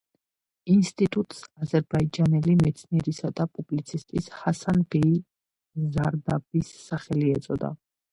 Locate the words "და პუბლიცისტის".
3.39-4.31